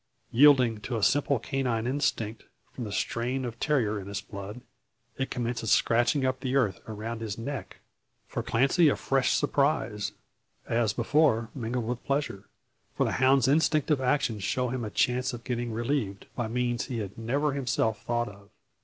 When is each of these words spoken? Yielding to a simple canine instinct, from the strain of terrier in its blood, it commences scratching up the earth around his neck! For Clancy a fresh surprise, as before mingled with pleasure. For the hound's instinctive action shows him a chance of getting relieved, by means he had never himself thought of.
Yielding 0.31 0.79
to 0.79 0.97
a 0.97 1.03
simple 1.03 1.37
canine 1.37 1.85
instinct, 1.85 2.45
from 2.73 2.85
the 2.85 2.91
strain 2.91 3.45
of 3.45 3.59
terrier 3.59 3.99
in 3.99 4.09
its 4.09 4.19
blood, 4.19 4.61
it 5.19 5.29
commences 5.29 5.69
scratching 5.71 6.25
up 6.25 6.39
the 6.39 6.55
earth 6.55 6.79
around 6.87 7.21
his 7.21 7.37
neck! 7.37 7.81
For 8.27 8.41
Clancy 8.41 8.89
a 8.89 8.95
fresh 8.95 9.31
surprise, 9.31 10.13
as 10.67 10.91
before 10.91 11.51
mingled 11.53 11.85
with 11.85 12.03
pleasure. 12.03 12.45
For 12.97 13.03
the 13.05 13.11
hound's 13.11 13.47
instinctive 13.47 14.01
action 14.01 14.39
shows 14.39 14.73
him 14.73 14.83
a 14.83 14.89
chance 14.89 15.33
of 15.33 15.43
getting 15.43 15.71
relieved, 15.71 16.25
by 16.35 16.47
means 16.47 16.85
he 16.85 16.97
had 16.97 17.15
never 17.15 17.53
himself 17.53 18.03
thought 18.03 18.27
of. 18.27 18.49